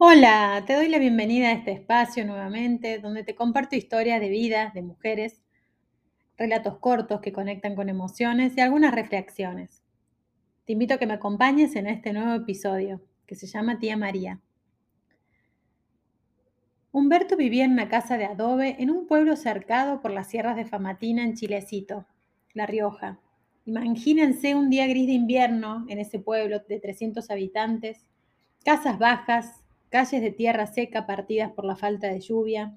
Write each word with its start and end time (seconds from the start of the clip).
Hola, 0.00 0.62
te 0.64 0.74
doy 0.74 0.86
la 0.86 1.00
bienvenida 1.00 1.48
a 1.48 1.52
este 1.52 1.72
espacio 1.72 2.24
nuevamente, 2.24 3.00
donde 3.00 3.24
te 3.24 3.34
comparto 3.34 3.74
historias 3.74 4.20
de 4.20 4.28
vidas 4.28 4.72
de 4.72 4.82
mujeres, 4.82 5.42
relatos 6.36 6.78
cortos 6.78 7.20
que 7.20 7.32
conectan 7.32 7.74
con 7.74 7.88
emociones 7.88 8.56
y 8.56 8.60
algunas 8.60 8.94
reflexiones. 8.94 9.82
Te 10.66 10.74
invito 10.74 10.94
a 10.94 10.98
que 10.98 11.08
me 11.08 11.14
acompañes 11.14 11.74
en 11.74 11.88
este 11.88 12.12
nuevo 12.12 12.32
episodio, 12.32 13.00
que 13.26 13.34
se 13.34 13.48
llama 13.48 13.80
Tía 13.80 13.96
María. 13.96 14.40
Humberto 16.92 17.36
vivía 17.36 17.64
en 17.64 17.72
una 17.72 17.88
casa 17.88 18.16
de 18.18 18.26
adobe 18.26 18.76
en 18.78 18.90
un 18.90 19.08
pueblo 19.08 19.34
cercado 19.34 20.00
por 20.00 20.12
las 20.12 20.28
sierras 20.28 20.54
de 20.54 20.64
Famatina 20.64 21.24
en 21.24 21.34
Chilecito, 21.34 22.06
La 22.54 22.66
Rioja. 22.66 23.18
Imagínense 23.64 24.54
un 24.54 24.70
día 24.70 24.86
gris 24.86 25.08
de 25.08 25.14
invierno 25.14 25.86
en 25.88 25.98
ese 25.98 26.20
pueblo 26.20 26.60
de 26.60 26.78
300 26.78 27.28
habitantes, 27.30 28.06
casas 28.62 28.96
bajas, 29.00 29.64
calles 29.90 30.20
de 30.20 30.30
tierra 30.30 30.66
seca 30.66 31.06
partidas 31.06 31.52
por 31.52 31.64
la 31.64 31.76
falta 31.76 32.08
de 32.08 32.20
lluvia, 32.20 32.76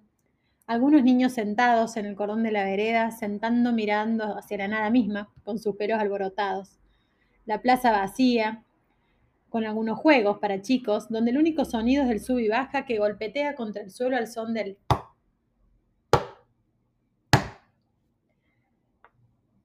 algunos 0.67 1.03
niños 1.03 1.33
sentados 1.33 1.97
en 1.97 2.05
el 2.05 2.15
cordón 2.15 2.43
de 2.43 2.51
la 2.51 2.63
vereda, 2.63 3.11
sentando 3.11 3.73
mirando 3.73 4.37
hacia 4.37 4.59
la 4.59 4.67
nada 4.67 4.89
misma, 4.89 5.29
con 5.43 5.59
sus 5.59 5.75
pelos 5.75 5.99
alborotados, 5.99 6.79
la 7.45 7.61
plaza 7.61 7.91
vacía, 7.91 8.63
con 9.49 9.65
algunos 9.65 9.99
juegos 9.99 10.39
para 10.39 10.61
chicos, 10.61 11.09
donde 11.09 11.31
el 11.31 11.37
único 11.37 11.65
sonido 11.65 12.05
es 12.05 12.09
el 12.09 12.21
sub 12.21 12.39
y 12.39 12.47
baja 12.47 12.85
que 12.85 12.99
golpetea 12.99 13.55
contra 13.55 13.81
el 13.81 13.91
suelo 13.91 14.15
al 14.15 14.27
son 14.27 14.53
del... 14.53 14.77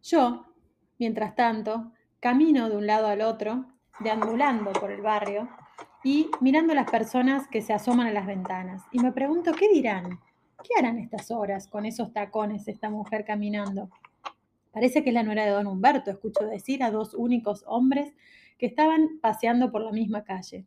Yo, 0.02 0.46
mientras 0.98 1.36
tanto, 1.36 1.92
camino 2.18 2.68
de 2.68 2.76
un 2.76 2.86
lado 2.86 3.06
al 3.06 3.20
otro, 3.20 3.66
deambulando 4.00 4.72
por 4.72 4.90
el 4.90 5.02
barrio, 5.02 5.48
y 6.06 6.30
mirando 6.40 6.72
las 6.72 6.88
personas 6.88 7.48
que 7.48 7.60
se 7.60 7.72
asoman 7.72 8.06
a 8.06 8.12
las 8.12 8.28
ventanas. 8.28 8.84
Y 8.92 9.00
me 9.00 9.10
pregunto, 9.10 9.50
¿qué 9.52 9.68
dirán? 9.68 10.20
¿Qué 10.62 10.78
harán 10.78 11.00
estas 11.00 11.32
horas 11.32 11.66
con 11.66 11.84
esos 11.84 12.12
tacones 12.12 12.68
esta 12.68 12.90
mujer 12.90 13.24
caminando? 13.24 13.90
Parece 14.70 15.02
que 15.02 15.10
es 15.10 15.14
la 15.14 15.24
nuera 15.24 15.44
de 15.44 15.50
don 15.50 15.66
Humberto, 15.66 16.12
escucho 16.12 16.46
decir 16.46 16.84
a 16.84 16.92
dos 16.92 17.12
únicos 17.12 17.64
hombres 17.66 18.14
que 18.56 18.66
estaban 18.66 19.18
paseando 19.20 19.72
por 19.72 19.82
la 19.82 19.90
misma 19.90 20.22
calle. 20.22 20.64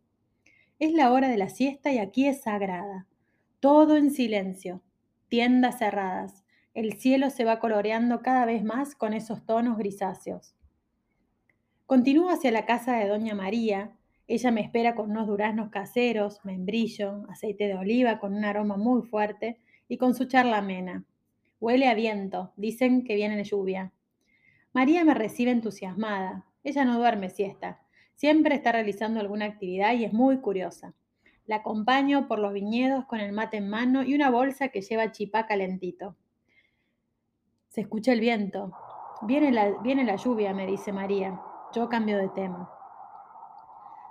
Es 0.78 0.92
la 0.92 1.10
hora 1.10 1.30
de 1.30 1.38
la 1.38 1.48
siesta 1.48 1.90
y 1.90 2.00
aquí 2.00 2.28
es 2.28 2.42
sagrada. 2.42 3.08
Todo 3.62 3.96
en 3.96 4.12
silencio, 4.12 4.82
tiendas 5.30 5.80
cerradas. 5.80 6.44
El 6.74 7.00
cielo 7.00 7.30
se 7.30 7.46
va 7.46 7.60
coloreando 7.60 8.22
cada 8.22 8.44
vez 8.44 8.66
más 8.66 8.94
con 8.94 9.14
esos 9.14 9.46
tonos 9.46 9.78
grisáceos. 9.78 10.54
Continúo 11.86 12.30
hacia 12.30 12.52
la 12.52 12.66
casa 12.66 12.98
de 12.98 13.08
doña 13.08 13.36
María, 13.36 13.96
ella 14.30 14.52
me 14.52 14.62
espera 14.62 14.94
con 14.94 15.10
unos 15.10 15.26
duraznos 15.26 15.70
caseros, 15.72 16.40
membrillo, 16.46 17.26
aceite 17.30 17.66
de 17.66 17.74
oliva 17.74 18.20
con 18.20 18.36
un 18.36 18.46
aroma 18.46 18.78
muy 18.78 19.02
fuerte 19.02 19.60
y 19.88 19.98
con 19.98 20.14
su 20.14 20.26
charla 20.26 20.60
amena. 20.60 21.04
Huele 21.60 21.88
a 21.88 21.96
viento, 21.96 22.54
dicen 22.56 23.04
que 23.04 23.16
viene 23.16 23.44
lluvia. 23.44 23.92
María 24.72 25.04
me 25.04 25.16
recibe 25.16 25.50
entusiasmada. 25.50 26.46
Ella 26.64 26.86
no 26.86 27.00
duerme 27.00 27.32
siesta. 27.32 27.82
Siempre 28.14 28.54
está 28.54 28.72
realizando 28.72 29.20
alguna 29.20 29.46
actividad 29.46 29.94
y 29.96 30.06
es 30.06 30.14
muy 30.14 30.42
curiosa. 30.42 30.94
La 31.48 31.56
acompaño 31.58 32.28
por 32.28 32.38
los 32.38 32.54
viñedos 32.54 33.06
con 33.06 33.22
el 33.22 33.32
mate 33.32 33.58
en 33.58 33.68
mano 33.68 34.04
y 34.04 34.14
una 34.14 34.30
bolsa 34.30 34.68
que 34.68 34.82
lleva 34.82 35.12
chipá 35.12 35.48
calentito. 35.48 36.16
Se 37.70 37.82
escucha 37.82 38.14
el 38.14 38.20
viento. 38.20 38.74
Viene 39.24 39.52
la, 39.52 39.72
viene 39.82 40.04
la 40.04 40.18
lluvia, 40.18 40.54
me 40.54 40.68
dice 40.68 40.94
María. 40.94 41.42
Yo 41.74 41.90
cambio 41.90 42.20
de 42.20 42.30
tema. 42.30 42.70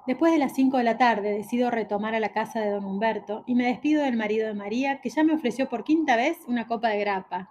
Después 0.08 0.32
de 0.32 0.38
las 0.38 0.54
cinco 0.54 0.78
de 0.78 0.84
la 0.84 0.96
tarde 0.96 1.34
decido 1.34 1.70
retomar 1.70 2.14
a 2.14 2.18
la 2.18 2.32
casa 2.32 2.60
de 2.60 2.70
don 2.70 2.86
Humberto 2.86 3.44
y 3.46 3.54
me 3.54 3.66
despido 3.66 4.02
del 4.02 4.16
marido 4.16 4.46
de 4.46 4.54
María, 4.54 5.02
que 5.02 5.10
ya 5.10 5.22
me 5.22 5.34
ofreció 5.34 5.68
por 5.68 5.84
quinta 5.84 6.16
vez 6.16 6.38
una 6.46 6.66
copa 6.66 6.88
de 6.88 7.00
grapa. 7.00 7.50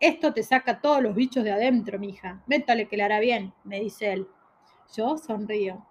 Esto 0.00 0.32
te 0.32 0.42
saca 0.42 0.80
todos 0.80 1.02
los 1.02 1.14
bichos 1.14 1.44
de 1.44 1.52
adentro, 1.52 1.98
mija. 1.98 2.42
Métale 2.46 2.88
que 2.88 2.96
le 2.96 3.02
hará 3.02 3.20
bien, 3.20 3.52
me 3.64 3.80
dice 3.80 4.14
él. 4.14 4.28
Yo 4.96 5.18
sonrío. 5.18 5.84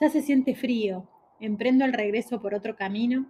Ya 0.00 0.10
se 0.10 0.20
siente 0.20 0.56
frío. 0.56 1.06
Emprendo 1.38 1.84
el 1.84 1.92
regreso 1.92 2.42
por 2.42 2.52
otro 2.52 2.74
camino. 2.74 3.26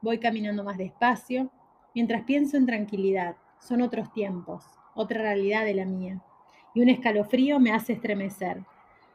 Voy 0.00 0.18
caminando 0.18 0.64
más 0.64 0.78
despacio, 0.78 1.52
mientras 1.94 2.24
pienso 2.24 2.56
en 2.56 2.66
tranquilidad. 2.66 3.36
Son 3.60 3.82
otros 3.82 4.12
tiempos, 4.12 4.64
otra 4.96 5.22
realidad 5.22 5.64
de 5.64 5.74
la 5.74 5.84
mía. 5.84 6.24
Y 6.74 6.82
un 6.82 6.88
escalofrío 6.88 7.60
me 7.60 7.72
hace 7.72 7.92
estremecer. 7.92 8.64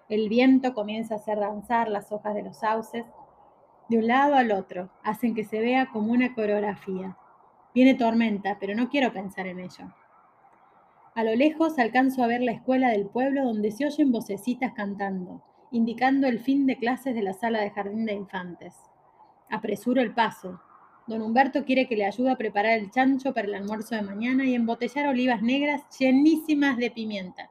El 0.10 0.30
viento 0.30 0.74
comienza 0.74 1.16
a 1.16 1.18
hacer 1.18 1.40
danzar 1.40 1.90
las 1.90 2.12
hojas 2.12 2.34
de 2.34 2.44
los 2.44 2.58
sauces 2.58 3.06
de 3.90 3.98
un 3.98 4.08
lado 4.08 4.36
al 4.36 4.52
otro, 4.52 4.90
hacen 5.04 5.34
que 5.34 5.46
se 5.46 5.62
vea 5.62 5.88
como 5.88 6.12
una 6.12 6.34
coreografía. 6.34 7.18
Viene 7.74 7.94
tormenta, 7.94 8.58
pero 8.60 8.76
no 8.76 8.90
quiero 8.90 9.14
pensar 9.14 9.48
en 9.48 9.60
ello. 9.60 9.94
A 11.16 11.24
lo 11.24 11.36
lejos 11.36 11.80
alcanzo 11.80 12.22
a 12.22 12.28
ver 12.28 12.42
la 12.42 12.52
escuela 12.52 12.90
del 12.90 13.08
pueblo 13.08 13.46
donde 13.46 13.72
se 13.72 13.86
oyen 13.86 14.12
vocecitas 14.12 14.74
cantando, 14.74 15.42
indicando 15.72 16.28
el 16.28 16.40
fin 16.40 16.66
de 16.66 16.78
clases 16.78 17.16
de 17.16 17.22
la 17.22 17.34
sala 17.34 17.62
de 17.62 17.72
jardín 17.72 18.06
de 18.06 18.14
infantes. 18.14 18.76
Apresuro 19.50 20.02
el 20.02 20.14
paso. 20.14 20.60
Don 21.08 21.22
Humberto 21.22 21.64
quiere 21.64 21.88
que 21.88 21.96
le 21.96 22.06
ayude 22.06 22.32
a 22.32 22.38
preparar 22.38 22.78
el 22.78 22.92
chancho 22.92 23.34
para 23.34 23.48
el 23.48 23.56
almuerzo 23.56 23.96
de 23.96 24.02
mañana 24.02 24.46
y 24.46 24.54
embotellar 24.54 25.08
olivas 25.08 25.42
negras 25.42 25.84
llenísimas 25.98 26.76
de 26.78 26.92
pimienta. 26.92 27.50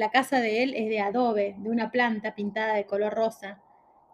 La 0.00 0.10
casa 0.10 0.40
de 0.40 0.62
él 0.62 0.72
es 0.74 0.88
de 0.88 0.98
adobe, 0.98 1.56
de 1.58 1.68
una 1.68 1.90
planta 1.90 2.34
pintada 2.34 2.72
de 2.72 2.86
color 2.86 3.12
rosa. 3.12 3.60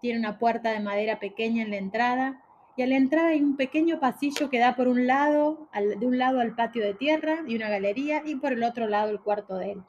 Tiene 0.01 0.19
una 0.19 0.37
puerta 0.37 0.73
de 0.73 0.81
madera 0.81 1.21
pequeña 1.21 1.63
en 1.63 1.71
la 1.71 1.77
entrada 1.77 2.43
y 2.77 2.83
a 2.83 2.89
la 2.89 2.97
entrada 2.97 3.29
hay 3.29 3.41
un 3.41 3.57
pequeño 3.57 4.01
pasillo 4.01 4.51
que 4.51 4.59
da 4.59 4.75
por 4.75 4.89
un 4.89 5.07
lado, 5.07 5.69
de 5.73 6.05
un 6.05 6.19
lado 6.19 6.41
al 6.41 6.57
patio 6.57 6.83
de 6.83 6.95
tierra 6.95 7.45
y 7.47 7.55
una 7.55 7.69
galería 7.69 8.25
y 8.27 8.35
por 8.35 8.53
el 8.53 8.65
otro 8.65 8.89
lado 8.89 9.11
el 9.11 9.21
cuarto 9.21 9.59
de 9.59 9.75
él. 9.75 9.85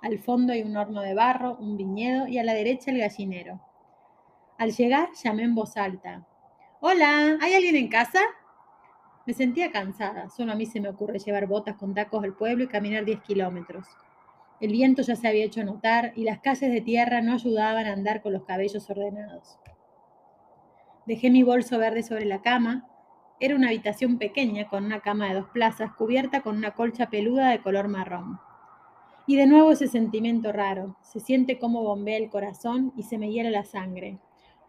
Al 0.00 0.20
fondo 0.20 0.52
hay 0.52 0.62
un 0.62 0.76
horno 0.76 1.00
de 1.00 1.14
barro, 1.14 1.56
un 1.56 1.76
viñedo 1.76 2.28
y 2.28 2.38
a 2.38 2.44
la 2.44 2.54
derecha 2.54 2.92
el 2.92 2.98
gallinero. 2.98 3.60
Al 4.58 4.70
llegar 4.70 5.08
llamé 5.24 5.42
en 5.42 5.56
voz 5.56 5.76
alta. 5.76 6.24
Hola, 6.78 7.36
¿hay 7.40 7.54
alguien 7.54 7.74
en 7.74 7.88
casa? 7.88 8.20
Me 9.26 9.34
sentía 9.34 9.72
cansada, 9.72 10.30
solo 10.30 10.52
a 10.52 10.54
mí 10.54 10.66
se 10.66 10.80
me 10.80 10.88
ocurre 10.88 11.18
llevar 11.18 11.48
botas 11.48 11.74
con 11.74 11.94
tacos 11.94 12.22
al 12.22 12.34
pueblo 12.34 12.62
y 12.62 12.68
caminar 12.68 13.04
10 13.04 13.22
kilómetros. 13.22 13.88
El 14.62 14.70
viento 14.70 15.02
ya 15.02 15.16
se 15.16 15.26
había 15.26 15.44
hecho 15.44 15.64
notar 15.64 16.12
y 16.14 16.22
las 16.22 16.38
calles 16.38 16.72
de 16.72 16.80
tierra 16.80 17.20
no 17.20 17.32
ayudaban 17.32 17.84
a 17.86 17.92
andar 17.94 18.22
con 18.22 18.32
los 18.32 18.44
cabellos 18.44 18.88
ordenados. 18.88 19.58
Dejé 21.04 21.30
mi 21.30 21.42
bolso 21.42 21.80
verde 21.80 22.04
sobre 22.04 22.26
la 22.26 22.42
cama. 22.42 22.88
Era 23.40 23.56
una 23.56 23.66
habitación 23.66 24.18
pequeña 24.18 24.68
con 24.68 24.84
una 24.84 25.00
cama 25.00 25.26
de 25.26 25.34
dos 25.34 25.48
plazas 25.48 25.90
cubierta 25.94 26.42
con 26.42 26.56
una 26.56 26.74
colcha 26.74 27.10
peluda 27.10 27.50
de 27.50 27.60
color 27.60 27.88
marrón. 27.88 28.38
Y 29.26 29.34
de 29.34 29.48
nuevo 29.48 29.72
ese 29.72 29.88
sentimiento 29.88 30.52
raro. 30.52 30.96
Se 31.02 31.18
siente 31.18 31.58
como 31.58 31.82
bombea 31.82 32.18
el 32.18 32.30
corazón 32.30 32.92
y 32.96 33.02
se 33.02 33.18
me 33.18 33.32
hiela 33.32 33.50
la 33.50 33.64
sangre. 33.64 34.20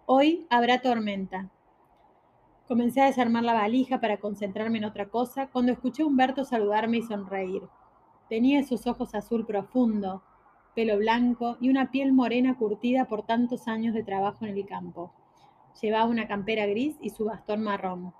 Hoy 0.07 0.47
habrá 0.49 0.81
tormenta. 0.81 1.51
Comencé 2.67 3.01
a 3.01 3.05
desarmar 3.05 3.43
la 3.43 3.53
valija 3.53 4.01
para 4.01 4.17
concentrarme 4.17 4.79
en 4.79 4.85
otra 4.85 5.09
cosa 5.09 5.51
cuando 5.51 5.71
escuché 5.71 6.01
a 6.01 6.07
Humberto 6.07 6.45
saludarme 6.45 6.97
y 6.97 7.03
sonreír. 7.03 7.61
Tenía 8.33 8.61
esos 8.61 8.87
ojos 8.87 9.13
azul 9.13 9.45
profundo, 9.45 10.23
pelo 10.73 10.97
blanco 10.97 11.55
y 11.61 11.69
una 11.69 11.91
piel 11.91 12.13
morena 12.13 12.57
curtida 12.57 13.05
por 13.05 13.27
tantos 13.27 13.67
años 13.67 13.93
de 13.93 14.01
trabajo 14.01 14.43
en 14.43 14.57
el 14.57 14.65
campo. 14.65 15.13
Llevaba 15.79 16.07
una 16.07 16.27
campera 16.27 16.65
gris 16.65 16.97
y 16.99 17.11
su 17.11 17.25
bastón 17.25 17.61
marrón. 17.61 18.11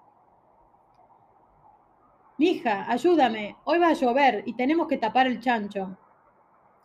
Mija, 2.37 2.85
ayúdame, 2.91 3.55
hoy 3.63 3.79
va 3.79 3.87
a 3.87 3.93
llover 3.93 4.43
y 4.45 4.53
tenemos 4.53 4.87
que 4.87 4.99
tapar 4.99 5.25
el 5.25 5.39
chancho. 5.39 5.97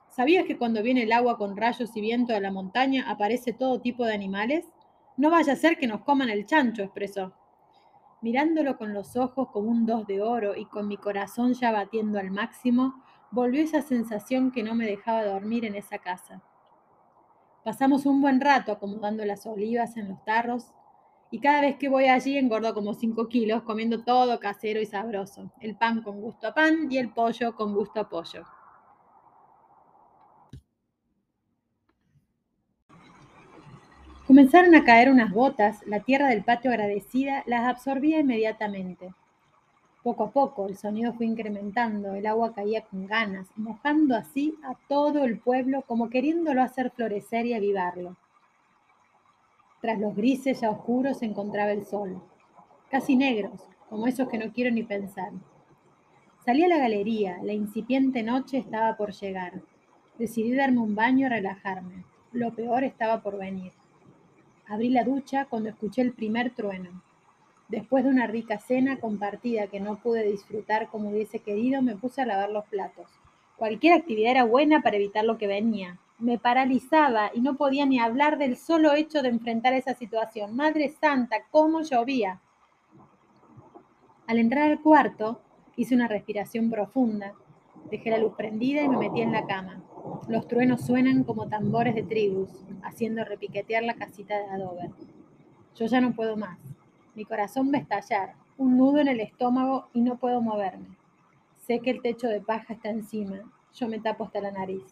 ¿Sabías 0.08 0.46
que 0.46 0.56
cuando 0.56 0.82
viene 0.82 1.02
el 1.02 1.12
agua 1.12 1.36
con 1.36 1.54
rayos 1.54 1.94
y 1.94 2.00
viento 2.00 2.32
de 2.32 2.40
la 2.40 2.50
montaña 2.50 3.10
aparece 3.10 3.52
todo 3.52 3.82
tipo 3.82 4.06
de 4.06 4.14
animales? 4.14 4.64
No 5.18 5.28
vaya 5.28 5.52
a 5.52 5.56
ser 5.56 5.76
que 5.76 5.86
nos 5.86 6.00
coman 6.00 6.30
el 6.30 6.46
chancho, 6.46 6.82
expresó. 6.82 7.34
Mirándolo 8.22 8.78
con 8.78 8.94
los 8.94 9.16
ojos 9.16 9.50
como 9.52 9.70
un 9.70 9.84
dos 9.84 10.06
de 10.06 10.22
oro 10.22 10.56
y 10.56 10.64
con 10.64 10.88
mi 10.88 10.96
corazón 10.96 11.52
ya 11.52 11.70
batiendo 11.70 12.18
al 12.18 12.30
máximo, 12.30 12.94
volvió 13.30 13.62
esa 13.62 13.82
sensación 13.82 14.50
que 14.50 14.62
no 14.62 14.74
me 14.74 14.86
dejaba 14.86 15.24
dormir 15.24 15.64
en 15.64 15.74
esa 15.74 15.98
casa. 15.98 16.42
Pasamos 17.64 18.06
un 18.06 18.20
buen 18.20 18.40
rato 18.40 18.72
acomodando 18.72 19.24
las 19.24 19.46
olivas 19.46 19.96
en 19.96 20.08
los 20.08 20.24
tarros 20.24 20.72
y 21.30 21.40
cada 21.40 21.60
vez 21.60 21.76
que 21.76 21.88
voy 21.88 22.06
allí 22.06 22.38
engordo 22.38 22.72
como 22.72 22.94
5 22.94 23.28
kilos 23.28 23.62
comiendo 23.62 24.02
todo 24.02 24.40
casero 24.40 24.80
y 24.80 24.86
sabroso, 24.86 25.52
el 25.60 25.76
pan 25.76 26.02
con 26.02 26.20
gusto 26.20 26.46
a 26.46 26.54
pan 26.54 26.90
y 26.90 26.98
el 26.98 27.10
pollo 27.10 27.54
con 27.54 27.74
gusto 27.74 28.00
a 28.00 28.08
pollo. 28.08 28.44
Comenzaron 34.26 34.74
a 34.74 34.84
caer 34.84 35.10
unas 35.10 35.32
gotas, 35.32 35.82
la 35.86 36.00
tierra 36.00 36.28
del 36.28 36.44
patio 36.44 36.70
agradecida 36.70 37.42
las 37.46 37.64
absorbía 37.64 38.20
inmediatamente. 38.20 39.14
Poco 40.08 40.24
a 40.24 40.30
poco 40.30 40.66
el 40.66 40.78
sonido 40.78 41.12
fue 41.12 41.26
incrementando, 41.26 42.14
el 42.14 42.26
agua 42.26 42.54
caía 42.54 42.80
con 42.80 43.06
ganas, 43.06 43.46
mojando 43.56 44.16
así 44.16 44.54
a 44.64 44.74
todo 44.88 45.24
el 45.24 45.38
pueblo 45.38 45.82
como 45.82 46.08
queriéndolo 46.08 46.62
hacer 46.62 46.90
florecer 46.92 47.44
y 47.44 47.52
avivarlo. 47.52 48.16
Tras 49.82 50.00
los 50.00 50.16
grises 50.16 50.62
ya 50.62 50.70
oscuros 50.70 51.18
se 51.18 51.26
encontraba 51.26 51.72
el 51.72 51.84
sol, 51.84 52.22
casi 52.90 53.16
negros, 53.16 53.68
como 53.90 54.06
esos 54.06 54.30
que 54.30 54.38
no 54.38 54.50
quiero 54.50 54.70
ni 54.70 54.82
pensar. 54.82 55.30
Salí 56.42 56.64
a 56.64 56.68
la 56.68 56.78
galería, 56.78 57.40
la 57.42 57.52
incipiente 57.52 58.22
noche 58.22 58.56
estaba 58.56 58.96
por 58.96 59.12
llegar. 59.12 59.60
Decidí 60.18 60.54
darme 60.54 60.80
un 60.80 60.94
baño 60.94 61.26
y 61.26 61.28
relajarme. 61.28 62.06
Lo 62.32 62.54
peor 62.54 62.82
estaba 62.82 63.20
por 63.20 63.36
venir. 63.36 63.72
Abrí 64.68 64.88
la 64.88 65.04
ducha 65.04 65.44
cuando 65.44 65.68
escuché 65.68 66.00
el 66.00 66.14
primer 66.14 66.54
trueno. 66.54 67.02
Después 67.68 68.02
de 68.02 68.10
una 68.10 68.26
rica 68.26 68.58
cena 68.58 68.98
compartida 68.98 69.66
que 69.66 69.78
no 69.78 69.96
pude 69.96 70.22
disfrutar 70.22 70.88
como 70.88 71.10
hubiese 71.10 71.40
querido, 71.40 71.82
me 71.82 71.96
puse 71.96 72.22
a 72.22 72.26
lavar 72.26 72.48
los 72.48 72.64
platos. 72.64 73.10
Cualquier 73.56 73.92
actividad 73.92 74.30
era 74.30 74.44
buena 74.44 74.80
para 74.80 74.96
evitar 74.96 75.24
lo 75.26 75.36
que 75.36 75.46
venía. 75.46 75.98
Me 76.18 76.38
paralizaba 76.38 77.30
y 77.34 77.40
no 77.40 77.56
podía 77.56 77.84
ni 77.84 78.00
hablar 78.00 78.38
del 78.38 78.56
solo 78.56 78.94
hecho 78.94 79.20
de 79.20 79.28
enfrentar 79.28 79.74
esa 79.74 79.94
situación. 79.94 80.56
Madre 80.56 80.88
Santa, 80.88 81.42
cómo 81.50 81.82
llovía. 81.82 82.40
Al 84.26 84.38
entrar 84.38 84.70
al 84.70 84.80
cuarto, 84.80 85.42
hice 85.76 85.94
una 85.94 86.08
respiración 86.08 86.70
profunda. 86.70 87.34
Dejé 87.90 88.10
la 88.10 88.18
luz 88.18 88.32
prendida 88.34 88.82
y 88.82 88.88
me 88.88 88.96
metí 88.96 89.20
en 89.20 89.32
la 89.32 89.46
cama. 89.46 89.82
Los 90.26 90.48
truenos 90.48 90.86
suenan 90.86 91.22
como 91.22 91.48
tambores 91.48 91.94
de 91.94 92.02
tribus, 92.02 92.48
haciendo 92.82 93.24
repiquetear 93.24 93.82
la 93.82 93.94
casita 93.94 94.38
de 94.38 94.46
adobe. 94.46 94.90
Yo 95.76 95.86
ya 95.86 96.00
no 96.00 96.12
puedo 96.12 96.36
más. 96.36 96.58
Mi 97.18 97.24
corazón 97.24 97.72
va 97.72 97.78
a 97.78 97.80
estallar, 97.80 98.36
un 98.58 98.78
nudo 98.78 99.00
en 99.00 99.08
el 99.08 99.18
estómago 99.18 99.88
y 99.92 100.02
no 100.02 100.18
puedo 100.18 100.40
moverme. 100.40 100.86
Sé 101.66 101.80
que 101.80 101.90
el 101.90 102.00
techo 102.00 102.28
de 102.28 102.40
paja 102.40 102.74
está 102.74 102.90
encima. 102.90 103.40
Yo 103.74 103.88
me 103.88 103.98
tapo 103.98 104.22
hasta 104.22 104.40
la 104.40 104.52
nariz. 104.52 104.84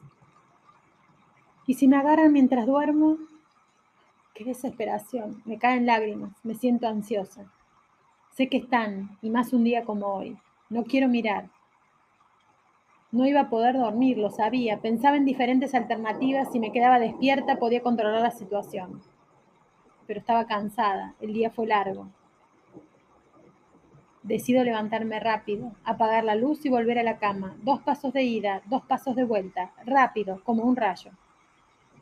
¿Y 1.68 1.74
si 1.74 1.86
me 1.86 1.96
agarran 1.96 2.32
mientras 2.32 2.66
duermo? 2.66 3.18
Qué 4.34 4.42
desesperación. 4.42 5.40
Me 5.44 5.56
caen 5.56 5.86
lágrimas. 5.86 6.32
Me 6.42 6.56
siento 6.56 6.88
ansiosa. 6.88 7.48
Sé 8.32 8.48
que 8.48 8.56
están, 8.56 9.16
y 9.22 9.30
más 9.30 9.52
un 9.52 9.62
día 9.62 9.84
como 9.84 10.08
hoy. 10.08 10.36
No 10.68 10.82
quiero 10.82 11.06
mirar. 11.06 11.48
No 13.12 13.24
iba 13.24 13.42
a 13.42 13.50
poder 13.50 13.76
dormir, 13.76 14.18
lo 14.18 14.32
sabía. 14.32 14.80
Pensaba 14.80 15.16
en 15.16 15.26
diferentes 15.26 15.76
alternativas. 15.76 16.50
Si 16.50 16.58
me 16.58 16.72
quedaba 16.72 16.98
despierta, 16.98 17.60
podía 17.60 17.82
controlar 17.82 18.20
la 18.20 18.32
situación. 18.32 19.00
Pero 20.06 20.20
estaba 20.20 20.46
cansada. 20.46 21.14
El 21.20 21.32
día 21.32 21.50
fue 21.50 21.66
largo. 21.66 22.08
Decido 24.22 24.64
levantarme 24.64 25.20
rápido, 25.20 25.72
apagar 25.84 26.24
la 26.24 26.34
luz 26.34 26.64
y 26.66 26.68
volver 26.68 26.98
a 26.98 27.04
la 27.04 27.18
cama. 27.18 27.54
Dos 27.62 27.80
pasos 27.82 28.12
de 28.12 28.24
ida, 28.24 28.60
dos 28.66 28.82
pasos 28.84 29.14
de 29.14 29.22
vuelta. 29.22 29.70
Rápido, 29.84 30.42
como 30.42 30.64
un 30.64 30.74
rayo. 30.74 31.12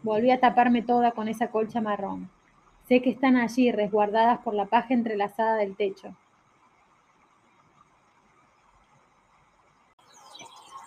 Volví 0.02 0.30
a 0.30 0.40
taparme 0.40 0.80
toda 0.80 1.12
con 1.12 1.28
esa 1.28 1.48
colcha 1.48 1.80
marrón. 1.80 2.30
Sé 2.88 3.02
que 3.02 3.10
están 3.10 3.36
allí, 3.36 3.70
resguardadas 3.72 4.38
por 4.38 4.54
la 4.54 4.66
paja 4.66 4.94
entrelazada 4.94 5.56
del 5.56 5.76
techo. 5.76 6.14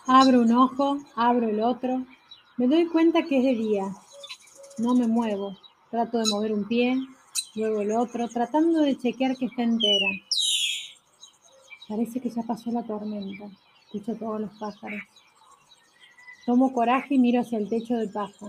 Abro 0.08 0.42
un 0.42 0.52
ojo, 0.54 1.00
abro 1.16 1.50
el 1.50 1.62
otro. 1.62 2.04
Me 2.56 2.68
doy 2.68 2.88
cuenta 2.88 3.24
que 3.24 3.40
es 3.40 3.44
de 3.44 3.56
día. 3.56 3.84
No 4.78 4.96
me 4.96 5.06
muevo. 5.06 5.58
Trato 5.90 6.18
de 6.18 6.30
mover 6.30 6.52
un 6.52 6.68
pie, 6.68 6.98
luego 7.56 7.82
el 7.82 7.92
otro, 7.94 8.28
tratando 8.28 8.82
de 8.82 8.98
chequear 8.98 9.38
que 9.38 9.46
esté 9.46 9.64
entera. 9.64 10.08
Parece 11.88 12.20
que 12.20 12.30
ya 12.30 12.44
pasó 12.44 12.72
la 12.72 12.84
tormenta. 12.84 13.46
Escucho 13.86 14.16
todos 14.16 14.42
los 14.42 14.52
pájaros. 14.60 15.02
Tomo 16.46 16.74
coraje 16.74 17.16
y 17.16 17.20
miro 17.20 17.40
hacia 17.40 17.58
el 17.58 17.70
techo 17.70 17.96
de 17.96 18.10
paja. 18.10 18.48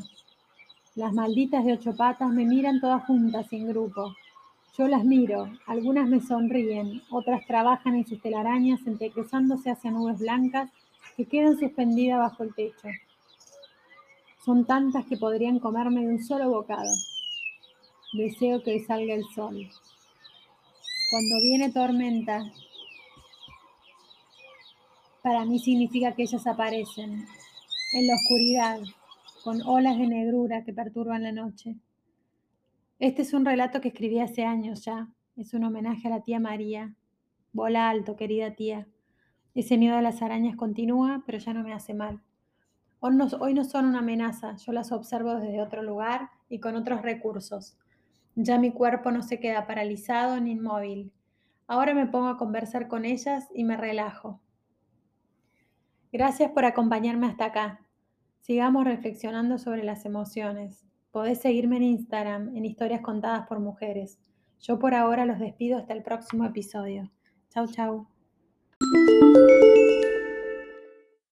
Las 0.96 1.12
malditas 1.12 1.64
de 1.64 1.75
ocho 1.75 1.94
patas 1.96 2.29
me 2.31 2.44
miran 2.44 2.81
todas 2.81 3.05
juntas 3.05 3.46
en 3.52 3.69
grupo. 3.69 4.17
Yo 4.76 4.88
las 4.88 5.05
miro, 5.05 5.49
algunas 5.67 6.08
me 6.08 6.20
sonríen, 6.20 7.02
otras 7.11 7.46
trabajan 7.46 7.94
en 7.94 8.06
sus 8.06 8.20
telarañas 8.20 8.81
entrecruzándose 8.85 9.70
hacia 9.70 9.93
nubes 9.93 10.19
blancas 10.19 10.70
que 11.17 11.26
quedan 11.26 11.58
suspendidas 11.58 12.19
bajo 12.19 12.43
el 12.43 12.55
techo. 12.55 12.88
Son 14.44 14.64
tantas 14.64 15.05
que 15.06 15.17
podrían 15.17 15.61
comerme 15.61 16.00
de 16.00 16.14
un 16.14 16.25
solo 16.25 16.50
bocado. 16.50 16.90
Deseo 18.13 18.63
que 18.63 18.81
salga 18.81 19.13
el 19.13 19.25
sol. 19.35 19.69
Cuando 21.11 21.37
viene 21.43 21.71
tormenta, 21.71 22.43
para 25.23 25.45
mí 25.45 25.59
significa 25.59 26.15
que 26.15 26.23
ellas 26.23 26.47
aparecen 26.47 27.27
en 27.93 28.07
la 28.07 28.15
oscuridad, 28.15 28.81
con 29.45 29.61
olas 29.63 29.99
de 29.99 30.07
negrura 30.07 30.65
que 30.65 30.73
perturban 30.73 31.23
la 31.23 31.33
noche. 31.33 31.77
Este 32.99 33.23
es 33.23 33.35
un 33.35 33.45
relato 33.45 33.83
que 33.83 33.89
escribí 33.89 34.21
hace 34.21 34.45
años 34.45 34.85
ya. 34.85 35.09
Es 35.37 35.53
un 35.53 35.65
homenaje 35.65 36.09
a 36.09 36.11
la 36.11 36.23
tía 36.23 36.41
María. 36.41 36.95
Bola 37.53 37.91
alto, 37.91 38.17
querida 38.17 38.55
tía. 38.55 38.89
Ese 39.55 39.77
miedo 39.77 39.97
a 39.97 40.03
las 40.03 40.23
arañas 40.23 40.57
continúa, 40.57 41.23
pero 41.27 41.37
ya 41.37 41.53
no 41.53 41.63
me 41.63 41.75
hace 41.75 41.93
mal. 41.93 42.23
Hoy 43.01 43.55
no 43.55 43.65
son 43.65 43.87
una 43.87 43.99
amenaza, 43.99 44.57
yo 44.57 44.73
las 44.73 44.93
observo 44.93 45.35
desde 45.35 45.61
otro 45.61 45.83
lugar 45.83 46.31
y 46.49 46.59
con 46.59 46.75
otros 46.75 47.03
recursos. 47.03 47.77
Ya 48.40 48.56
mi 48.56 48.70
cuerpo 48.70 49.11
no 49.11 49.25
se 49.25 49.40
queda 49.40 49.67
paralizado 49.67 50.40
ni 50.40 50.52
inmóvil. 50.52 51.12
Ahora 51.67 51.93
me 51.93 52.06
pongo 52.06 52.29
a 52.29 52.37
conversar 52.37 52.87
con 52.87 53.05
ellas 53.05 53.49
y 53.52 53.64
me 53.64 53.76
relajo. 53.76 54.40
Gracias 56.12 56.52
por 56.52 56.64
acompañarme 56.64 57.26
hasta 57.26 57.46
acá. 57.46 57.81
Sigamos 58.38 58.85
reflexionando 58.85 59.58
sobre 59.58 59.82
las 59.82 60.05
emociones. 60.05 60.87
Podés 61.11 61.40
seguirme 61.40 61.79
en 61.79 61.82
Instagram, 61.82 62.56
en 62.56 62.64
historias 62.64 63.00
contadas 63.00 63.49
por 63.49 63.58
mujeres. 63.58 64.20
Yo 64.61 64.79
por 64.79 64.94
ahora 64.94 65.26
los 65.26 65.40
despido 65.40 65.76
hasta 65.76 65.93
el 65.93 66.05
próximo 66.05 66.44
episodio. 66.44 67.11
Chau, 67.50 67.67
chau. 67.67 68.06